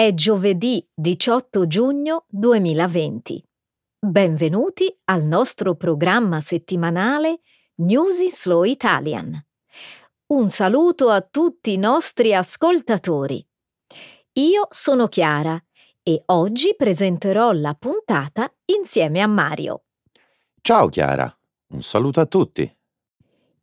[0.00, 3.46] È giovedì 18 giugno 2020.
[3.98, 7.40] Benvenuti al nostro programma settimanale
[7.82, 9.38] News in Slow Italian.
[10.28, 13.46] Un saluto a tutti i nostri ascoltatori.
[14.38, 15.62] Io sono Chiara
[16.02, 19.82] e oggi presenterò la puntata insieme a Mario.
[20.62, 21.30] Ciao Chiara,
[21.74, 22.78] un saluto a tutti.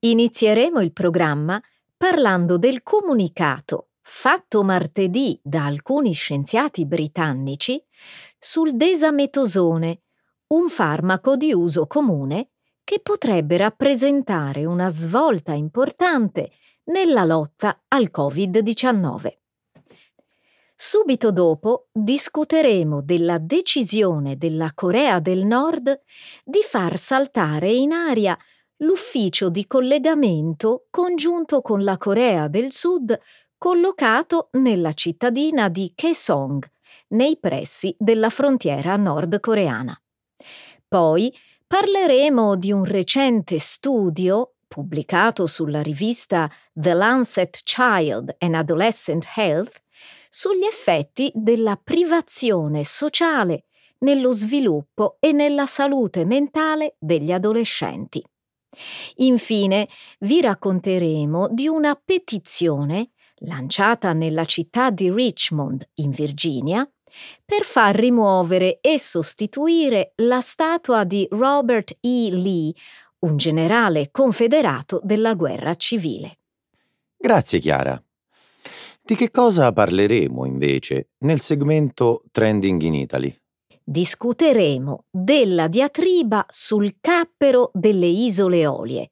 [0.02, 1.60] Inizieremo il programma
[1.98, 7.84] parlando del comunicato fatto martedì da alcuni scienziati britannici
[8.40, 10.02] sul desametosone,
[10.48, 12.52] un farmaco di uso comune
[12.86, 16.52] che potrebbe rappresentare una svolta importante
[16.86, 19.40] nella lotta al Covid-19.
[20.74, 26.02] Subito dopo discuteremo della decisione della Corea del Nord
[26.46, 28.38] di far saltare in aria
[28.78, 33.20] l'ufficio di collegamento congiunto con la Corea del Sud
[33.58, 36.64] collocato nella cittadina di Kaesong,
[37.10, 40.00] nei pressi della frontiera nordcoreana.
[40.88, 41.34] Poi
[41.66, 49.82] parleremo di un recente studio pubblicato sulla rivista The Lancet Child and Adolescent Health
[50.30, 53.64] sugli effetti della privazione sociale
[54.00, 58.24] nello sviluppo e nella salute mentale degli adolescenti.
[59.16, 59.88] Infine
[60.20, 66.90] vi racconteremo di una petizione lanciata nella città di Richmond, in Virginia,
[67.44, 72.30] per far rimuovere e sostituire la statua di Robert E.
[72.32, 72.74] Lee,
[73.20, 76.40] un generale confederato della guerra civile.
[77.18, 78.02] Grazie Chiara.
[79.02, 83.36] Di che cosa parleremo invece nel segmento Trending in Italy?
[83.82, 89.12] Discuteremo della diatriba sul cappero delle isole Olie,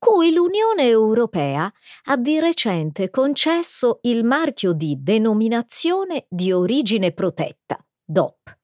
[0.00, 1.70] cui l'Unione Europea
[2.04, 8.58] ha di recente concesso il marchio di denominazione di origine protetta, DOP.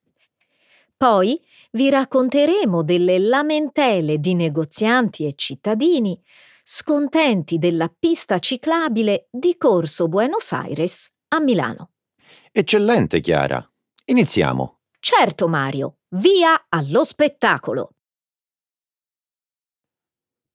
[0.97, 1.39] Poi
[1.73, 6.19] vi racconteremo delle lamentele di negozianti e cittadini
[6.63, 11.91] scontenti della pista ciclabile di Corso Buenos Aires a Milano.
[12.51, 13.63] Eccellente, Chiara.
[14.07, 14.79] Iniziamo.
[14.99, 15.99] Certo, Mario.
[16.09, 17.96] Via allo spettacolo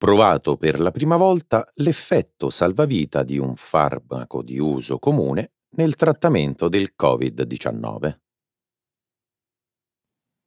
[0.01, 6.69] provato per la prima volta l'effetto salvavita di un farmaco di uso comune nel trattamento
[6.69, 8.17] del Covid-19.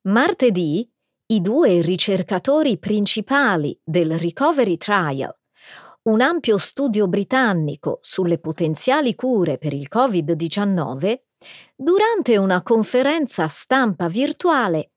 [0.09, 0.93] Martedì
[1.27, 5.33] i due ricercatori principali del Recovery Trial,
[6.09, 11.21] un ampio studio britannico sulle potenziali cure per il Covid-19,
[11.77, 14.94] durante una conferenza stampa virtuale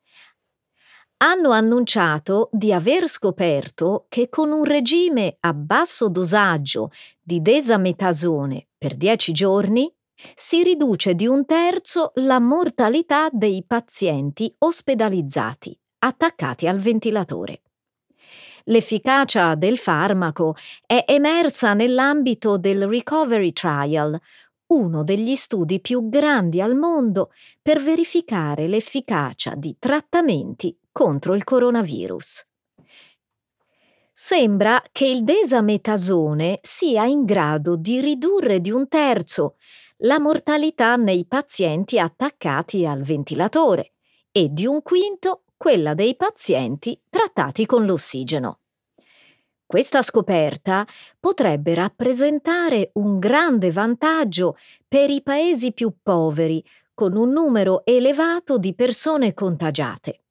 [1.18, 6.92] hanno annunciato di aver scoperto che con un regime a basso dosaggio
[7.22, 9.92] di desametasone per 10 giorni
[10.36, 17.62] si riduce di un terzo la mortalità dei pazienti ospedalizzati attaccati al ventilatore.
[18.66, 24.20] L'efficacia del farmaco è emersa nell'ambito del Recovery Trial,
[24.68, 32.44] uno degli studi più grandi al mondo per verificare l'efficacia di trattamenti contro il coronavirus.
[34.12, 39.58] Sembra che il desametasone sia in grado di ridurre di un terzo
[39.98, 43.92] la mortalità nei pazienti attaccati al ventilatore
[44.32, 48.62] e di un quinto quella dei pazienti trattati con l'ossigeno.
[49.68, 50.84] Questa scoperta
[51.20, 54.58] potrebbe rappresentare un grande vantaggio
[54.88, 56.66] per i paesi più poveri,
[56.96, 60.22] con un numero elevato di persone contagiate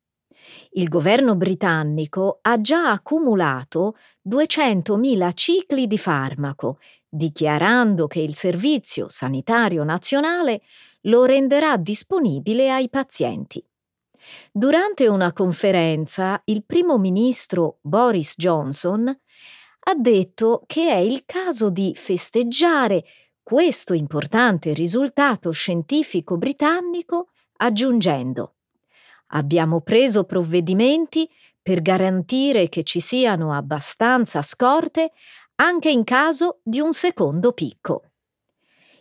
[0.72, 3.96] il governo britannico ha già accumulato
[4.28, 10.62] 200.000 cicli di farmaco, dichiarando che il Servizio Sanitario Nazionale
[11.02, 13.64] lo renderà disponibile ai pazienti.
[14.50, 21.92] Durante una conferenza, il primo ministro Boris Johnson ha detto che è il caso di
[21.94, 23.04] festeggiare
[23.42, 27.28] questo importante risultato scientifico britannico
[27.58, 28.55] aggiungendo
[29.28, 31.28] Abbiamo preso provvedimenti
[31.60, 35.12] per garantire che ci siano abbastanza scorte
[35.56, 38.02] anche in caso di un secondo picco.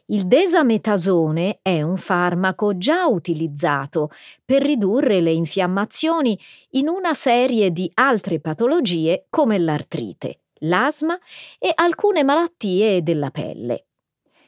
[0.07, 4.11] Il desametasone è un farmaco già utilizzato
[4.43, 6.39] per ridurre le infiammazioni
[6.71, 11.17] in una serie di altre patologie come l'artrite, l'asma
[11.57, 13.85] e alcune malattie della pelle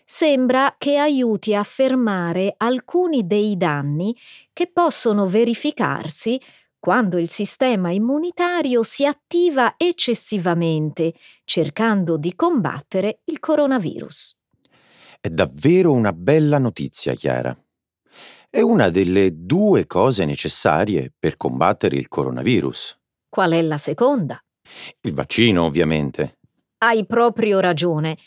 [0.10, 4.16] sembra che aiuti a fermare alcuni dei danni
[4.54, 6.42] che possono verificarsi
[6.80, 11.14] quando il sistema immunitario si attiva eccessivamente
[11.44, 14.38] cercando di combattere il coronavirus.
[15.20, 17.54] È davvero una bella notizia, Chiara.
[18.50, 22.98] È una delle due cose necessarie per combattere il coronavirus.
[23.28, 24.42] Qual è la seconda?
[25.02, 26.38] Il vaccino, ovviamente.
[26.78, 28.18] Hai proprio ragione.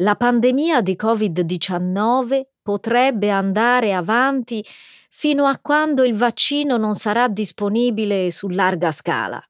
[0.00, 4.64] La pandemia di Covid-19 potrebbe andare avanti
[5.10, 9.42] fino a quando il vaccino non sarà disponibile su larga scala.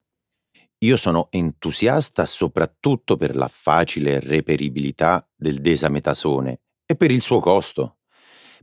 [0.78, 7.98] Io sono entusiasta soprattutto per la facile reperibilità del desametasone e per il suo costo.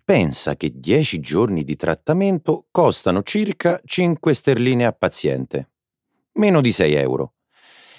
[0.04, 5.72] Pensa che 10 giorni di trattamento costano circa 5 sterline a paziente,
[6.34, 7.37] meno di 6 euro.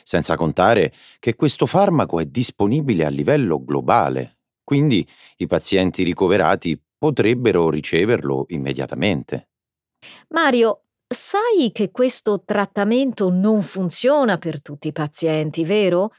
[0.08, 5.06] Senza contare che questo farmaco è disponibile a livello globale, quindi
[5.37, 9.50] i pazienti ricoverati potrebbero riceverlo immediatamente.
[10.28, 16.12] Mario, sai che questo trattamento non funziona per tutti i pazienti, vero?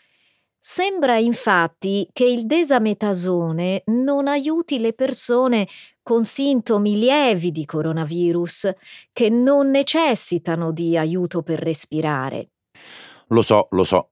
[0.60, 5.68] Sembra infatti che il desametasone non aiuti le persone
[6.04, 8.72] con sintomi lievi di coronavirus,
[9.12, 12.50] che non necessitano di aiuto per respirare.
[13.30, 14.12] Lo so, lo so.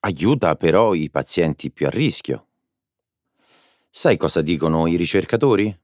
[0.00, 2.46] Aiuta però i pazienti più a rischio.
[3.90, 5.76] Sai cosa dicono i ricercatori?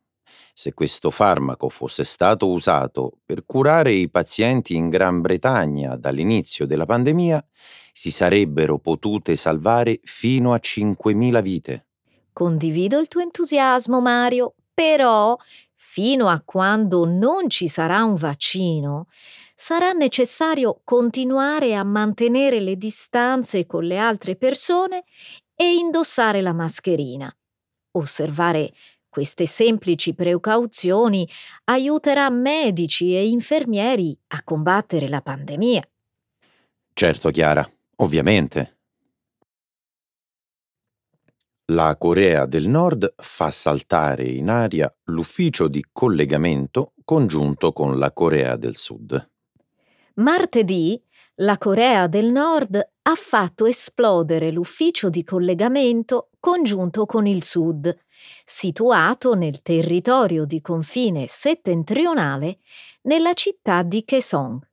[0.56, 6.86] se questo farmaco fosse stato usato per curare i pazienti in Gran Bretagna dall'inizio della
[6.86, 7.44] pandemia,
[7.92, 11.86] si sarebbero potute salvare fino a 5.000 vite.
[12.32, 15.36] Condivido il tuo entusiasmo, Mario, però
[15.74, 19.08] fino a quando non ci sarà un vaccino,
[19.54, 25.04] sarà necessario continuare a mantenere le distanze con le altre persone
[25.54, 27.34] e indossare la mascherina.
[27.92, 28.72] Osservare
[29.08, 31.28] queste semplici precauzioni
[31.64, 35.88] aiuterà medici e infermieri a combattere la pandemia.
[36.92, 38.78] Certo, Chiara, ovviamente.
[41.66, 48.56] La Corea del Nord fa saltare in aria l'ufficio di collegamento congiunto con la Corea
[48.56, 49.33] del Sud.
[50.16, 51.02] Martedì
[51.38, 57.92] la Corea del Nord ha fatto esplodere l'ufficio di collegamento congiunto con il Sud,
[58.44, 62.58] situato nel territorio di confine settentrionale
[63.02, 64.64] nella città di Kaesong.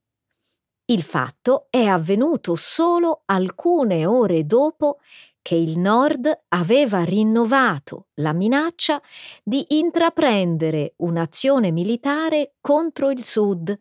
[0.85, 4.99] Il fatto è avvenuto solo alcune ore dopo
[5.41, 9.01] che il Nord aveva rinnovato la minaccia
[9.43, 13.75] di intraprendere un'azione militare contro il Sud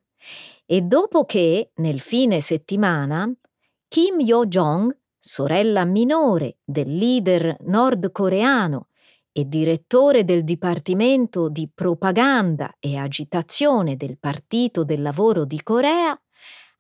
[0.73, 3.29] e dopo che, nel fine settimana,
[3.89, 8.87] Kim Yo-jong, sorella minore del leader nordcoreano
[9.33, 16.17] e direttore del Dipartimento di Propaganda e Agitazione del Partito del Lavoro di Corea,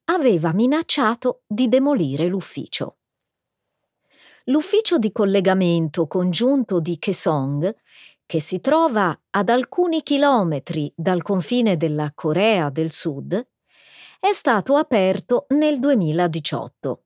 [0.04, 2.98] aveva minacciato di demolire l'ufficio.
[4.44, 7.74] L'ufficio di collegamento congiunto di Kaesong,
[8.24, 13.44] che si trova ad alcuni chilometri dal confine della Corea del Sud,
[14.20, 17.04] è stato aperto nel 2018.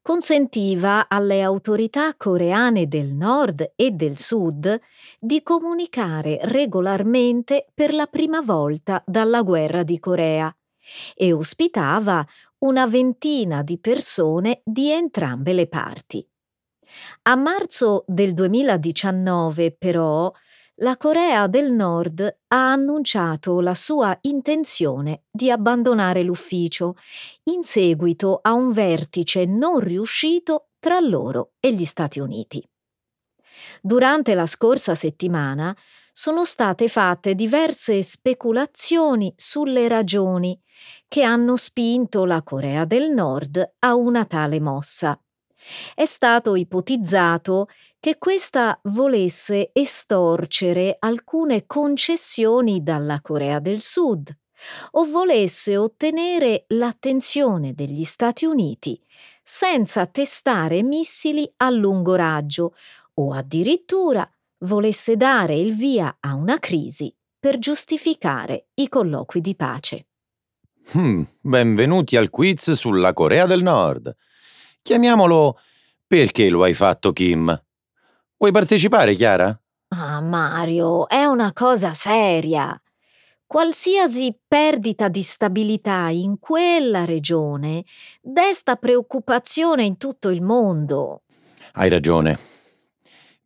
[0.00, 4.80] Consentiva alle autorità coreane del nord e del sud
[5.18, 10.56] di comunicare regolarmente per la prima volta dalla guerra di Corea
[11.16, 12.24] e ospitava
[12.58, 16.26] una ventina di persone di entrambe le parti.
[17.22, 20.32] A marzo del 2019, però,
[20.80, 26.94] la Corea del Nord ha annunciato la sua intenzione di abbandonare l'ufficio
[27.44, 32.64] in seguito a un vertice non riuscito tra loro e gli Stati Uniti.
[33.82, 35.76] Durante la scorsa settimana
[36.12, 40.60] sono state fatte diverse speculazioni sulle ragioni
[41.08, 45.20] che hanno spinto la Corea del Nord a una tale mossa.
[45.94, 47.66] È stato ipotizzato
[48.00, 54.36] che questa volesse estorcere alcune concessioni dalla Corea del Sud
[54.92, 59.00] o volesse ottenere l'attenzione degli Stati Uniti
[59.42, 62.74] senza testare missili a lungo raggio
[63.14, 64.28] o addirittura
[64.58, 70.06] volesse dare il via a una crisi per giustificare i colloqui di pace.
[70.92, 74.14] Hmm, benvenuti al quiz sulla Corea del Nord.
[74.82, 75.58] Chiamiamolo
[76.06, 77.67] Perché lo hai fatto, Kim?
[78.40, 79.60] Vuoi partecipare, Chiara?
[79.88, 82.80] Ah, Mario, è una cosa seria.
[83.44, 87.84] Qualsiasi perdita di stabilità in quella regione
[88.20, 91.22] desta preoccupazione in tutto il mondo.
[91.72, 92.38] Hai ragione.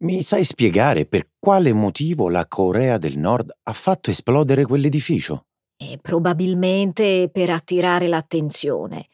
[0.00, 5.46] Mi sai spiegare per quale motivo la Corea del Nord ha fatto esplodere quell'edificio?
[5.74, 9.06] E probabilmente per attirare l'attenzione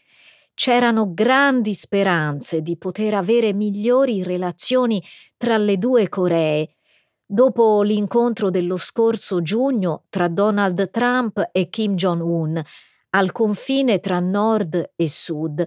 [0.58, 5.00] c'erano grandi speranze di poter avere migliori relazioni
[5.36, 6.74] tra le due Coree,
[7.24, 12.60] dopo l'incontro dello scorso giugno tra Donald Trump e Kim Jong-un
[13.10, 15.64] al confine tra nord e sud.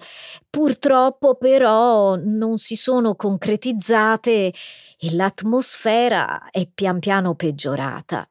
[0.50, 4.53] Purtroppo però non si sono concretizzate
[4.98, 8.31] e l'atmosfera è pian piano peggiorata.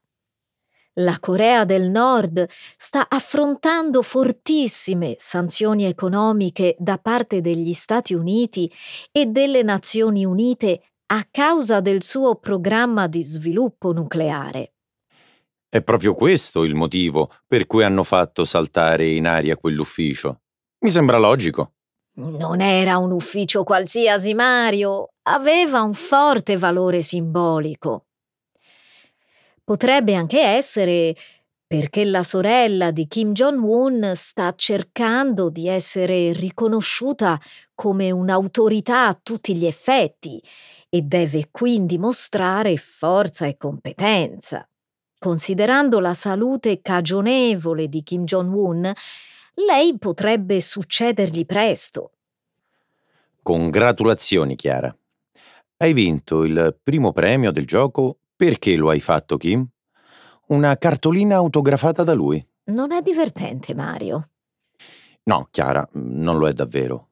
[1.00, 8.70] La Corea del Nord sta affrontando fortissime sanzioni economiche da parte degli Stati Uniti
[9.10, 14.74] e delle Nazioni Unite a causa del suo programma di sviluppo nucleare.
[15.70, 20.42] È proprio questo il motivo per cui hanno fatto saltare in aria quell'ufficio.
[20.80, 21.72] Mi sembra logico.
[22.16, 25.12] Non era un ufficio qualsiasi, Mario.
[25.22, 28.04] Aveva un forte valore simbolico.
[29.70, 31.14] Potrebbe anche essere
[31.64, 37.40] perché la sorella di Kim Jong-un sta cercando di essere riconosciuta
[37.76, 40.42] come un'autorità a tutti gli effetti
[40.88, 44.68] e deve quindi mostrare forza e competenza.
[45.20, 48.92] Considerando la salute cagionevole di Kim Jong-un,
[49.54, 52.10] lei potrebbe succedergli presto.
[53.40, 54.92] Congratulazioni, Chiara.
[55.76, 59.68] Hai vinto il primo premio del gioco Perché lo hai fatto, Kim?
[60.46, 62.42] Una cartolina autografata da lui.
[62.70, 64.30] Non è divertente, Mario.
[65.24, 67.08] No, Chiara, non lo è davvero.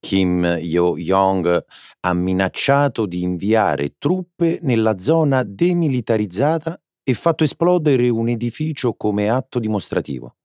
[0.00, 1.62] Kim Yo-jong
[2.00, 9.58] ha minacciato di inviare truppe nella zona demilitarizzata e fatto esplodere un edificio come atto
[9.58, 10.36] dimostrativo.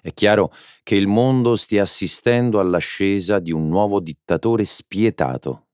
[0.00, 5.67] È chiaro che il mondo stia assistendo all'ascesa di un nuovo dittatore spietato.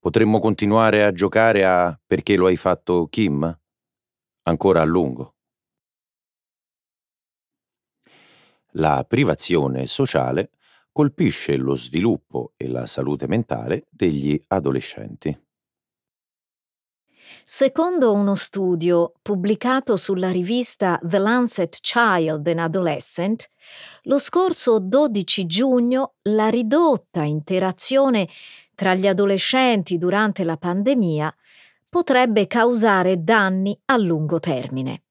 [0.00, 3.58] Potremmo continuare a giocare a perché lo hai fatto Kim?
[4.42, 5.34] Ancora a lungo.
[8.72, 10.50] La privazione sociale
[10.92, 15.36] colpisce lo sviluppo e la salute mentale degli adolescenti.
[17.44, 23.50] Secondo uno studio pubblicato sulla rivista The Lancet Child and Adolescent,
[24.02, 28.28] lo scorso 12 giugno la ridotta interazione
[28.78, 31.34] tra gli adolescenti durante la pandemia
[31.88, 35.02] potrebbe causare danni a lungo termine.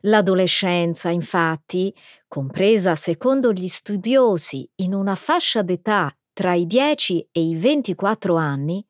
[0.00, 1.94] L'adolescenza, infatti,
[2.26, 8.84] compresa secondo gli studiosi in una fascia d'età tra i 10 e i 24 anni,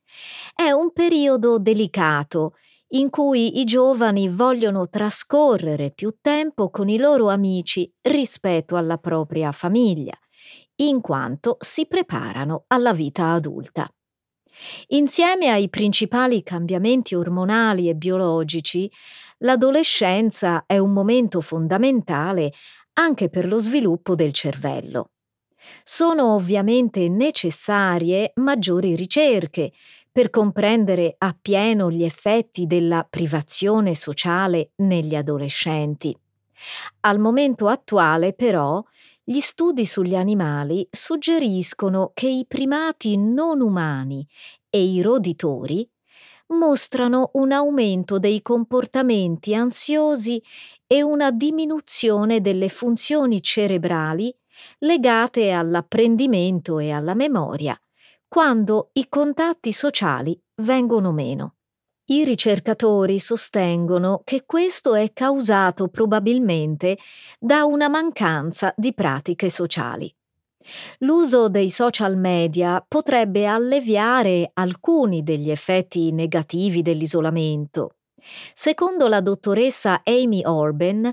[0.54, 2.54] è un periodo delicato
[2.92, 9.52] in cui i giovani vogliono trascorrere più tempo con i loro amici rispetto alla propria
[9.52, 10.18] famiglia,
[10.76, 13.86] in quanto si preparano alla vita adulta.
[14.88, 18.90] Insieme ai principali cambiamenti ormonali e biologici,
[19.38, 22.52] l'adolescenza è un momento fondamentale
[22.94, 25.10] anche per lo sviluppo del cervello.
[25.82, 29.72] Sono ovviamente necessarie maggiori ricerche
[30.10, 36.16] per comprendere appieno gli effetti della privazione sociale negli adolescenti.
[37.00, 38.82] Al momento attuale, però,
[39.28, 44.24] gli studi sugli animali suggeriscono che i primati non umani
[44.70, 45.88] e i roditori
[46.50, 50.40] mostrano un aumento dei comportamenti ansiosi
[50.86, 54.32] e una diminuzione delle funzioni cerebrali
[54.78, 57.76] legate all'apprendimento e alla memoria
[58.28, 61.55] quando i contatti sociali vengono meno.
[62.08, 66.98] I ricercatori sostengono che questo è causato probabilmente
[67.36, 70.14] da una mancanza di pratiche sociali.
[70.98, 77.96] L'uso dei social media potrebbe alleviare alcuni degli effetti negativi dell'isolamento.
[78.54, 81.12] Secondo la dottoressa Amy Orben,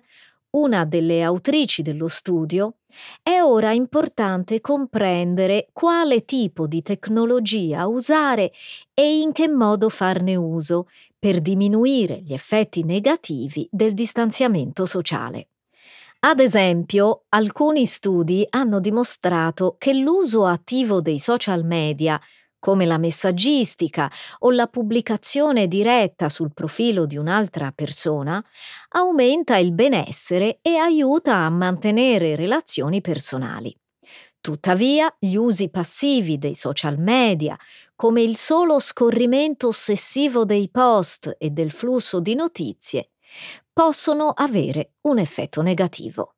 [0.52, 2.76] una delle autrici dello studio,
[3.22, 8.52] è ora importante comprendere quale tipo di tecnologia usare
[8.94, 15.48] e in che modo farne uso per diminuire gli effetti negativi del distanziamento sociale.
[16.26, 22.20] Ad esempio, alcuni studi hanno dimostrato che l'uso attivo dei social media
[22.64, 28.42] come la messaggistica o la pubblicazione diretta sul profilo di un'altra persona,
[28.92, 33.78] aumenta il benessere e aiuta a mantenere relazioni personali.
[34.40, 37.58] Tuttavia, gli usi passivi dei social media,
[37.98, 43.10] come il solo scorrimento ossessivo dei post e del flusso di notizie,
[43.74, 46.36] possono avere un effetto negativo.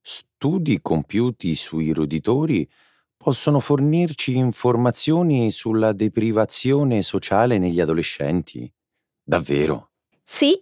[0.00, 2.68] Studi compiuti sui roditori
[3.26, 8.72] possono fornirci informazioni sulla deprivazione sociale negli adolescenti.
[9.20, 9.90] Davvero?
[10.22, 10.56] Sì,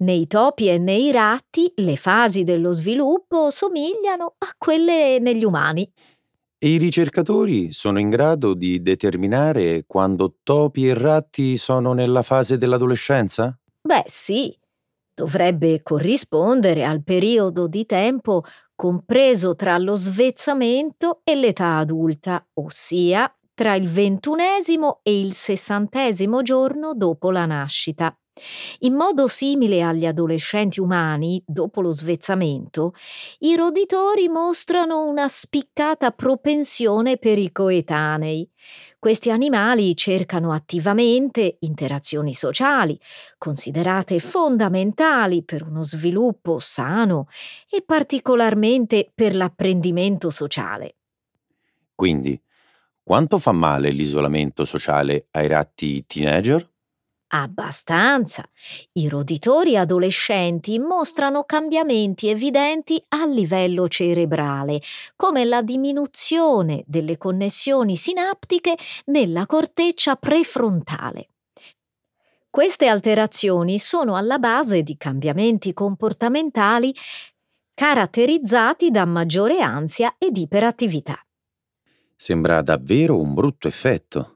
[0.00, 5.90] nei topi e nei ratti le fasi dello sviluppo somigliano a quelle negli umani.
[6.58, 12.58] E i ricercatori sono in grado di determinare quando topi e ratti sono nella fase
[12.58, 13.58] dell'adolescenza?
[13.80, 14.54] Beh, sì,
[15.14, 18.42] dovrebbe corrispondere al periodo di tempo
[18.74, 26.94] compreso tra lo svezzamento e l'età adulta, ossia tra il ventunesimo e il sessantesimo giorno
[26.94, 28.16] dopo la nascita.
[28.80, 32.92] In modo simile agli adolescenti umani, dopo lo svezzamento,
[33.40, 38.48] i roditori mostrano una spiccata propensione per i coetanei.
[39.04, 42.98] Questi animali cercano attivamente interazioni sociali,
[43.36, 47.28] considerate fondamentali per uno sviluppo sano
[47.68, 50.94] e particolarmente per l'apprendimento sociale.
[51.94, 52.40] Quindi,
[53.02, 56.66] quanto fa male l'isolamento sociale ai ratti teenager?
[57.36, 58.48] Abbastanza.
[58.92, 64.80] I roditori adolescenti mostrano cambiamenti evidenti a livello cerebrale,
[65.16, 68.76] come la diminuzione delle connessioni sinaptiche
[69.06, 71.30] nella corteccia prefrontale.
[72.48, 76.94] Queste alterazioni sono alla base di cambiamenti comportamentali
[77.74, 81.18] caratterizzati da maggiore ansia ed iperattività.
[82.14, 84.33] Sembra davvero un brutto effetto.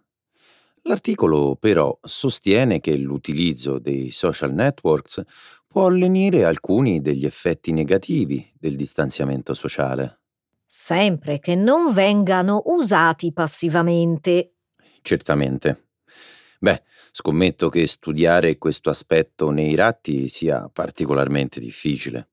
[0.89, 5.23] L'articolo però sostiene che l'utilizzo dei social networks
[5.67, 10.21] può lenire alcuni degli effetti negativi del distanziamento sociale.
[10.65, 14.55] Sempre che non vengano usati passivamente.
[15.03, 15.89] Certamente.
[16.59, 22.31] Beh, scommetto che studiare questo aspetto nei ratti sia particolarmente difficile.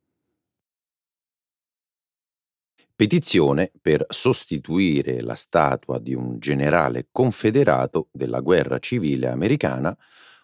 [2.98, 9.96] Petizione per sostituire la statua di un generale confederato della guerra civile americana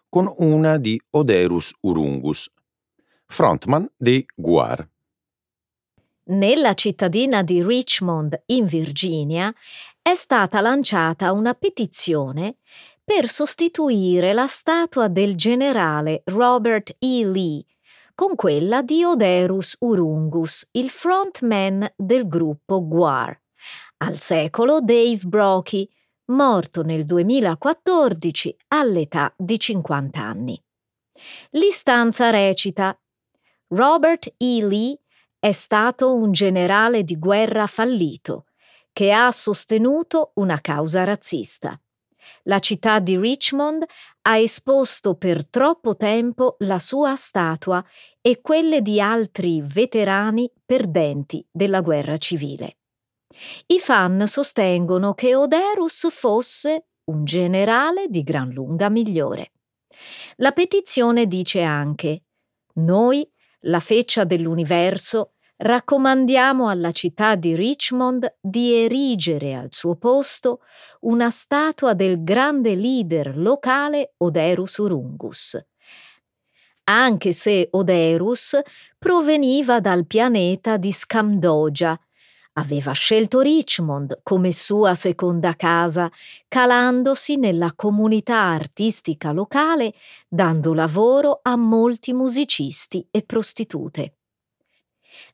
[0.10, 2.52] con una di Oderus Urungus,
[3.26, 4.86] frontman dei Guar.
[6.24, 9.54] Nella cittadina di Richmond, in Virginia,
[10.02, 12.58] è stata lanciata una petizione
[13.02, 17.26] per sostituire la statua del generale Robert E.
[17.26, 17.64] Lee
[18.22, 23.36] con quella di Oderus Urungus, il frontman del gruppo Guar.
[23.98, 25.88] Al secolo Dave Brockie,
[26.26, 30.64] morto nel 2014 all'età di 50 anni.
[31.50, 32.96] L'istanza recita
[33.70, 34.68] Robert E.
[34.68, 35.00] Lee
[35.40, 38.46] è stato un generale di guerra fallito
[38.94, 41.76] che ha sostenuto una causa razzista.
[42.44, 43.86] La città di Richmond
[44.24, 47.84] ha esposto per troppo tempo la sua statua
[48.22, 52.78] e quelle di altri veterani perdenti della guerra civile.
[53.68, 59.54] I fan sostengono che Oderus fosse un generale di gran lunga migliore.
[60.38, 62.24] La petizione dice anche
[62.76, 63.28] Noi,
[63.62, 70.62] la feccia dell'universo, raccomandiamo alla città di Richmond di erigere al suo posto
[71.02, 75.60] una statua del grande leader locale Oderus Urungus.
[76.84, 78.60] Anche se Oderus
[78.98, 82.00] proveniva dal pianeta di Scamdogia,
[82.54, 86.12] aveva scelto Richmond come sua seconda casa,
[86.48, 89.94] calandosi nella comunità artistica locale,
[90.28, 94.16] dando lavoro a molti musicisti e prostitute.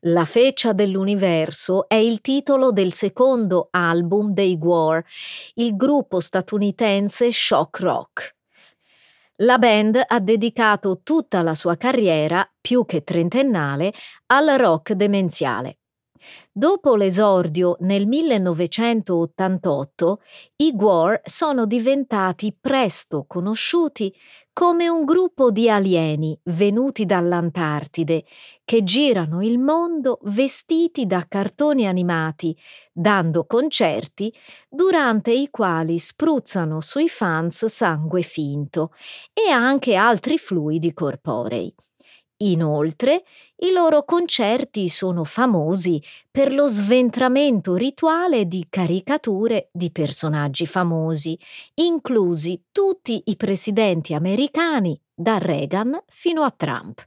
[0.02, 5.04] La feccia dell'universo è il titolo del secondo album dei War,
[5.56, 8.37] il gruppo statunitense Shock Rock.
[9.42, 13.94] La band ha dedicato tutta la sua carriera, più che trentennale,
[14.28, 15.78] al rock demenziale.
[16.52, 20.22] Dopo l'esordio nel 1988,
[20.56, 24.12] i Gwar sono diventati presto conosciuti
[24.58, 28.24] come un gruppo di alieni venuti dall'Antartide
[28.66, 32.58] che girano il mondo vestiti da cartoni animati,
[32.92, 34.34] dando concerti
[34.68, 38.94] durante i quali spruzzano sui fans sangue finto
[39.32, 41.72] e anche altri fluidi corporei.
[42.38, 43.26] Inoltre,
[43.60, 51.40] i loro concerti sono famosi per lo sventramento rituale di caricature di personaggi famosi,
[51.76, 57.04] inclusi tutti i presidenti americani, da Reagan fino a Trump.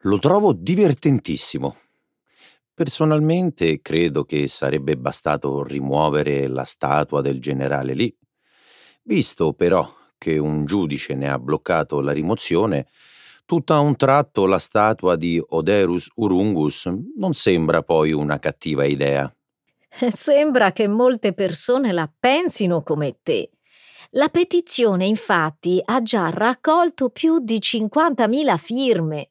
[0.00, 1.74] Lo trovo divertentissimo.
[2.72, 8.16] Personalmente credo che sarebbe bastato rimuovere la statua del generale lì.
[9.02, 12.86] Visto però che un giudice ne ha bloccato la rimozione,
[13.46, 19.32] Tutta un tratto la statua di Oderus Urungus non sembra poi una cattiva idea.
[20.10, 23.52] Sembra che molte persone la pensino come te.
[24.10, 29.30] La petizione infatti ha già raccolto più di 50.000 firme.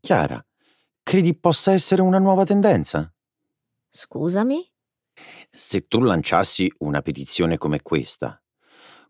[0.00, 0.42] Chiara,
[1.02, 3.12] credi possa essere una nuova tendenza?
[3.90, 4.66] Scusami?
[5.50, 8.40] Se tu lanciassi una petizione come questa,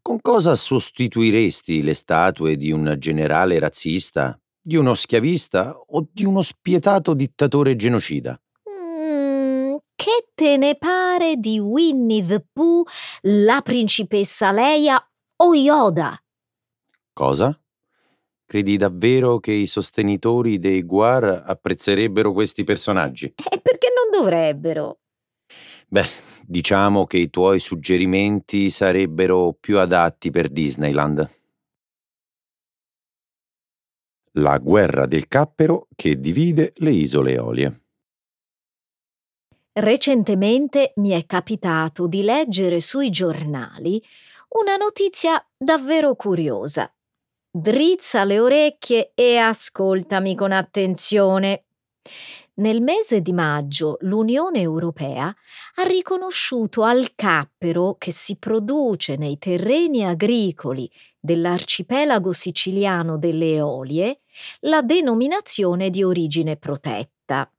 [0.02, 6.42] con cosa sostituiresti le statue di un generale razzista, di uno schiavista o di uno
[6.42, 8.40] spietato dittatore genocida?
[8.68, 12.84] Mm, che te ne pare di Winnie the Pooh,
[13.22, 15.02] la principessa Leia
[15.36, 16.22] o Yoda?
[17.12, 17.58] Cosa?
[18.44, 23.32] Credi davvero che i sostenitori dei Guar apprezzerebbero questi personaggi?
[23.48, 24.98] E perché non dovrebbero?
[25.86, 26.06] Beh,
[26.44, 31.28] diciamo che i tuoi suggerimenti sarebbero più adatti per Disneyland.
[34.34, 37.80] La guerra del cappero che divide le isole Eolie.
[39.72, 44.00] Recentemente mi è capitato di leggere sui giornali
[44.50, 46.92] una notizia davvero curiosa.
[47.50, 51.64] Drizza le orecchie e ascoltami con attenzione.
[52.54, 60.04] Nel mese di maggio l'Unione Europea ha riconosciuto al cappero che si produce nei terreni
[60.04, 64.20] agricoli dell'arcipelago siciliano delle Eolie
[64.60, 67.50] la denominazione di origine protetta.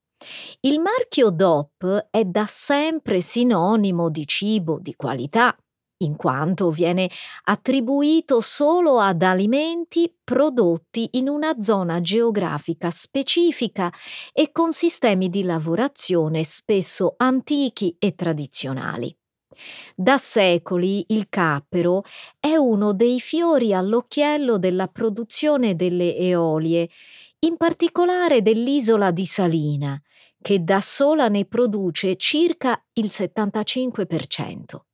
[0.60, 5.56] Il marchio DOP è da sempre sinonimo di cibo di qualità,
[6.04, 7.10] in quanto viene
[7.46, 13.92] attribuito solo ad alimenti prodotti in una zona geografica specifica
[14.32, 19.16] e con sistemi di lavorazione spesso antichi e tradizionali.
[19.96, 22.04] Da secoli il cappero
[22.40, 26.90] è uno dei fiori all'occhiello della produzione delle eolie,
[27.40, 30.02] in particolare dell'isola di Salina,
[30.42, 34.91] che da sola ne produce circa il 75%.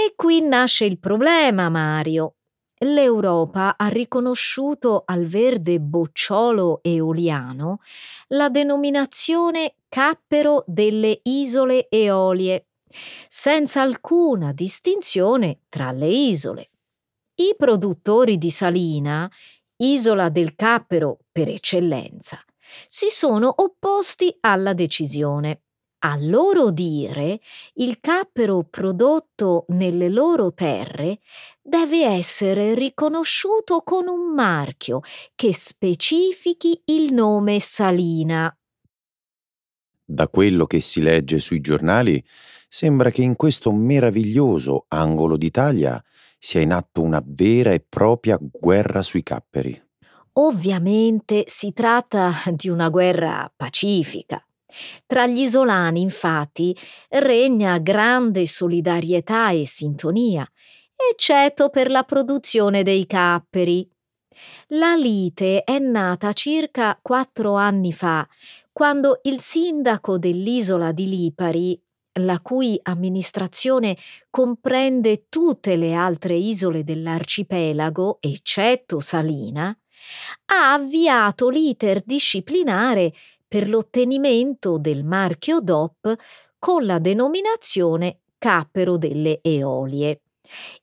[0.00, 2.36] E qui nasce il problema, Mario.
[2.82, 7.80] L'Europa ha riconosciuto al verde bocciolo eoliano
[8.28, 12.68] la denominazione cappero delle isole Eolie,
[13.26, 16.70] senza alcuna distinzione tra le isole.
[17.34, 19.28] I produttori di Salina,
[19.78, 22.40] isola del cappero per eccellenza,
[22.86, 25.62] si sono opposti alla decisione.
[26.00, 27.40] A loro dire,
[27.74, 31.18] il cappero prodotto nelle loro terre
[31.60, 35.00] deve essere riconosciuto con un marchio
[35.34, 38.56] che specifichi il nome Salina.
[40.04, 42.24] Da quello che si legge sui giornali,
[42.68, 46.02] sembra che in questo meraviglioso angolo d'Italia
[46.38, 49.82] sia in atto una vera e propria guerra sui capperi.
[50.34, 54.40] Ovviamente si tratta di una guerra pacifica.
[55.06, 56.76] Tra gli isolani, infatti,
[57.10, 60.46] regna grande solidarietà e sintonia,
[61.10, 63.88] eccetto per la produzione dei capperi.
[64.68, 68.26] La lite è nata circa quattro anni fa,
[68.72, 71.80] quando il sindaco dell'isola di Lipari,
[72.20, 73.96] la cui amministrazione
[74.30, 79.76] comprende tutte le altre isole dell'arcipelago, eccetto Salina,
[80.46, 83.12] ha avviato l'iter disciplinare
[83.48, 86.14] per l'ottenimento del marchio DOP
[86.58, 90.20] con la denominazione cappero delle Eolie.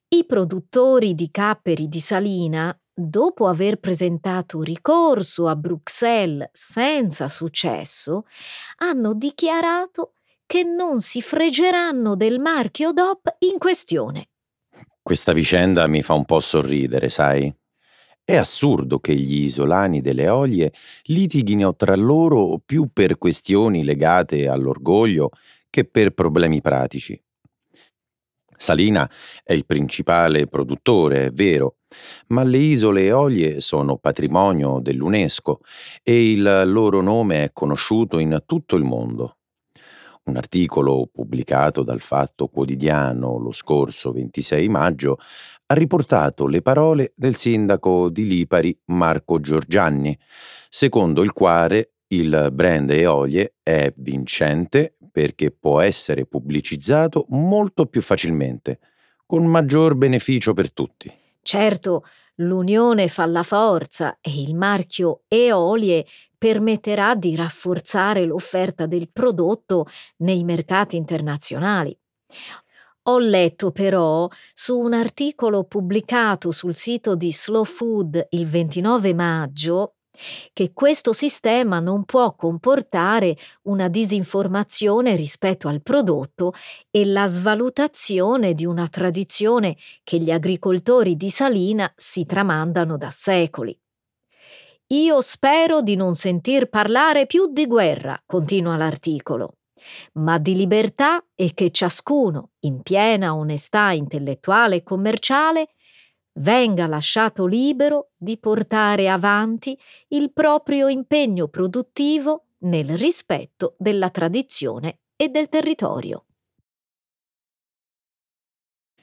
[0.09, 8.25] I produttori di capperi di Salina, dopo aver presentato ricorso a Bruxelles senza successo,
[8.77, 10.13] hanno dichiarato
[10.45, 14.29] che non si freggeranno del marchio DOP in questione.
[15.01, 17.53] Questa vicenda mi fa un po' sorridere, sai?
[18.27, 25.29] È assurdo che gli isolani delle Olie litighino tra loro più per questioni legate all'orgoglio
[25.69, 27.21] che per problemi pratici.
[28.57, 29.07] Salina
[29.43, 31.75] è il principale produttore, è vero,
[32.29, 35.59] ma le isole Eolie sono patrimonio dell'UNESCO
[36.01, 39.37] e il loro nome è conosciuto in tutto il mondo.
[40.23, 45.19] Un articolo pubblicato dal Fatto Quotidiano lo scorso 26 maggio
[45.67, 50.17] ha riportato le parole del sindaco di Lipari Marco Giorgianni,
[50.69, 58.79] secondo il quale il brand Eolie è vincente perché può essere pubblicizzato molto più facilmente,
[59.25, 61.11] con maggior beneficio per tutti.
[61.41, 62.03] Certo,
[62.35, 66.05] l'unione fa la forza e il marchio Eolie
[66.37, 71.97] permetterà di rafforzare l'offerta del prodotto nei mercati internazionali.
[73.07, 79.95] Ho letto però su un articolo pubblicato sul sito di Slow Food il 29 maggio
[80.53, 86.53] che questo sistema non può comportare una disinformazione rispetto al prodotto
[86.89, 93.77] e la svalutazione di una tradizione che gli agricoltori di Salina si tramandano da secoli.
[94.87, 99.57] Io spero di non sentir parlare più di guerra, continua l'articolo.
[100.13, 105.69] Ma di libertà e che ciascuno, in piena onestà intellettuale e commerciale,
[106.39, 109.77] venga lasciato libero di portare avanti
[110.09, 116.25] il proprio impegno produttivo nel rispetto della tradizione e del territorio.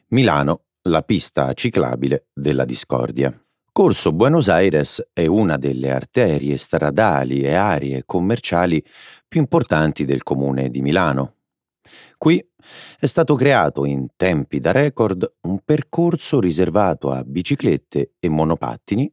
[0.09, 3.33] Milano, la pista ciclabile della discordia.
[3.75, 8.85] Corso Buenos Aires è una delle arterie stradali e aree commerciali
[9.27, 11.37] più importanti del comune di Milano.
[12.19, 12.47] Qui
[12.99, 19.11] è stato creato in tempi da record un percorso riservato a biciclette e monopattini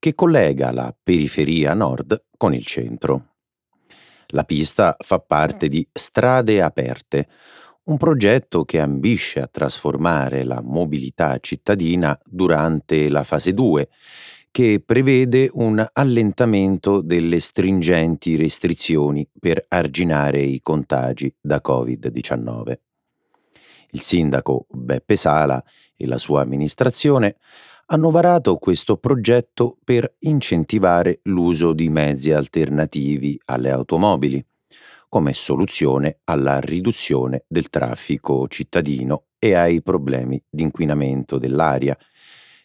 [0.00, 3.34] che collega la periferia nord con il centro.
[4.32, 7.28] La pista fa parte di Strade Aperte,
[7.90, 13.88] un progetto che ambisce a trasformare la mobilità cittadina durante la fase 2,
[14.52, 22.78] che prevede un allentamento delle stringenti restrizioni per arginare i contagi da Covid-19.
[23.92, 25.62] Il sindaco Beppe Sala
[25.96, 27.36] e la sua amministrazione
[27.86, 34.44] hanno varato questo progetto per incentivare l'uso di mezzi alternativi alle automobili
[35.10, 41.98] come soluzione alla riduzione del traffico cittadino e ai problemi di inquinamento dell'aria,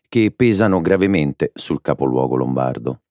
[0.07, 3.01] che pesano gravemente sul capoluogo lombardo.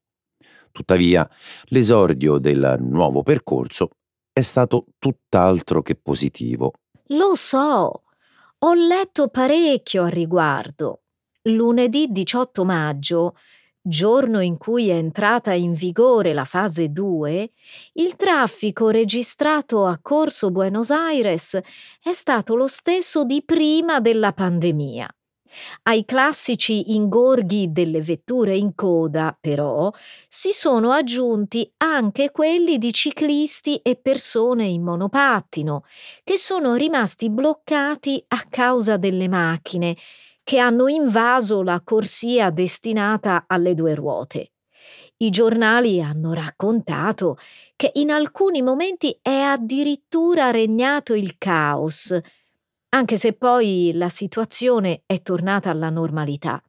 [0.70, 1.29] Tuttavia,
[1.64, 3.90] l'esordio del nuovo percorso
[4.33, 6.73] è stato tutt'altro che positivo.
[7.09, 8.03] Lo so,
[8.59, 11.03] ho letto parecchio a riguardo.
[11.42, 13.37] Lunedì 18 maggio
[13.87, 17.51] giorno in cui è entrata in vigore la fase 2,
[17.94, 21.61] il traffico registrato a Corso Buenos Aires
[22.03, 25.07] è stato lo stesso di prima della pandemia.
[25.83, 29.92] Ai classici ingorghi delle vetture in coda, però,
[30.27, 35.85] si sono aggiunti anche quelli di ciclisti e persone in monopattino,
[36.25, 39.94] che sono rimasti bloccati a causa delle macchine
[40.44, 44.52] che hanno invaso la corsia destinata alle due ruote.
[45.16, 47.38] I giornali hanno raccontato
[47.76, 52.16] che in alcuni momenti è addirittura regnato il caos,
[52.90, 56.62] anche se poi la situazione è tornata alla normalità.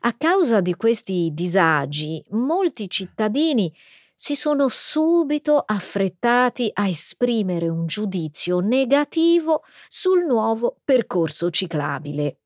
[0.00, 3.72] A causa di questi disagi, molti cittadini
[4.14, 12.38] si sono subito affrettati a esprimere un giudizio negativo sul nuovo percorso ciclabile.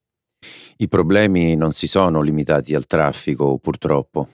[0.76, 4.28] I problemi non si sono limitati al traffico, purtroppo.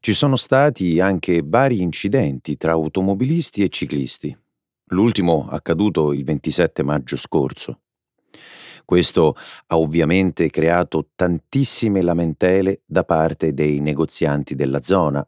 [0.00, 4.36] Ci sono stati anche vari incidenti tra automobilisti e ciclisti.
[4.86, 7.80] L'ultimo accaduto il 27 maggio scorso.
[8.84, 9.36] Questo
[9.68, 15.24] ha ovviamente creato tantissime lamentele da parte dei negozianti della zona,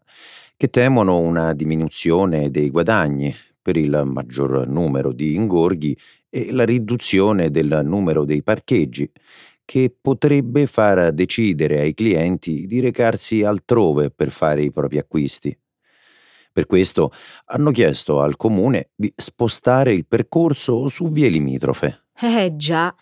[0.56, 5.96] che temono una diminuzione dei guadagni per il maggior numero di ingorghi
[6.28, 9.10] e la riduzione del numero dei parcheggi,
[9.64, 15.56] che potrebbe far decidere ai clienti di recarsi altrove per fare i propri acquisti.
[16.52, 17.10] Per questo
[17.46, 22.04] hanno chiesto al comune di spostare il percorso su vie limitrofe.
[22.20, 22.94] Eh già,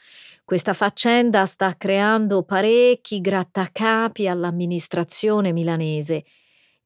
[0.43, 6.25] questa faccenda sta creando parecchi grattacapi all'amministrazione milanese.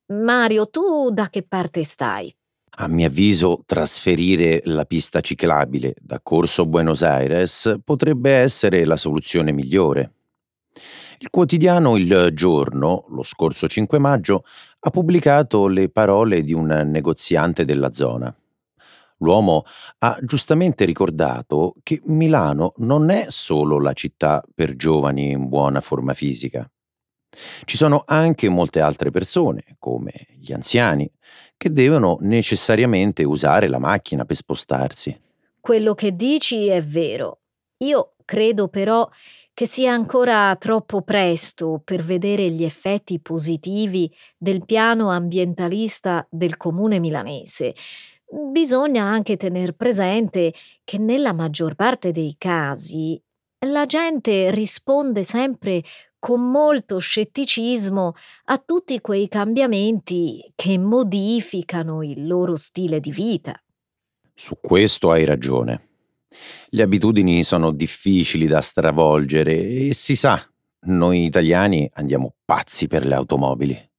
[0.06, 2.35] Mario, tu da che parte stai?
[2.78, 9.50] A mio avviso, trasferire la pista ciclabile da Corso Buenos Aires potrebbe essere la soluzione
[9.50, 10.12] migliore.
[11.18, 14.44] Il quotidiano Il Giorno, lo scorso 5 maggio,
[14.80, 18.34] ha pubblicato le parole di un negoziante della zona.
[19.20, 19.64] L'uomo
[20.00, 26.12] ha giustamente ricordato che Milano non è solo la città per giovani in buona forma
[26.12, 26.70] fisica.
[27.64, 31.10] Ci sono anche molte altre persone, come gli anziani,
[31.56, 35.18] che devono necessariamente usare la macchina per spostarsi.
[35.60, 37.40] Quello che dici è vero.
[37.78, 39.08] Io credo però
[39.52, 46.98] che sia ancora troppo presto per vedere gli effetti positivi del piano ambientalista del comune
[46.98, 47.74] milanese.
[48.52, 50.52] Bisogna anche tener presente
[50.84, 53.18] che nella maggior parte dei casi
[53.60, 55.82] la gente risponde sempre
[56.18, 63.60] con molto scetticismo a tutti quei cambiamenti che modificano il loro stile di vita.
[64.34, 65.88] Su questo hai ragione.
[66.68, 70.40] Le abitudini sono difficili da stravolgere e si sa,
[70.86, 73.90] noi italiani andiamo pazzi per le automobili.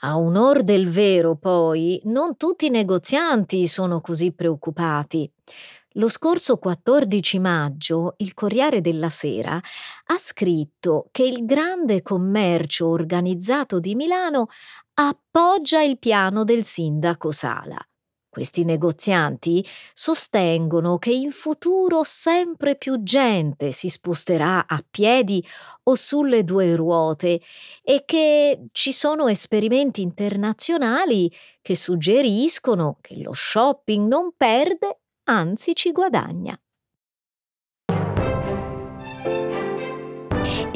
[0.00, 5.30] A onor del vero, poi, non tutti i negozianti sono così preoccupati.
[5.96, 13.78] Lo scorso 14 maggio il Corriere della Sera ha scritto che il grande commercio organizzato
[13.78, 14.48] di Milano
[14.94, 17.78] appoggia il piano del sindaco Sala.
[18.28, 25.46] Questi negozianti sostengono che in futuro sempre più gente si sposterà a piedi
[25.84, 27.40] o sulle due ruote
[27.80, 35.92] e che ci sono esperimenti internazionali che suggeriscono che lo shopping non perde, anzi ci
[35.92, 36.58] guadagna.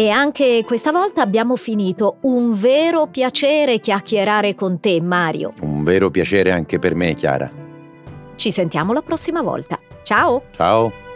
[0.00, 2.18] E anche questa volta abbiamo finito.
[2.22, 5.54] Un vero piacere chiacchierare con te, Mario.
[5.62, 7.50] Un vero piacere anche per me, Chiara.
[8.36, 9.76] Ci sentiamo la prossima volta.
[10.04, 10.44] Ciao!
[10.54, 11.07] Ciao!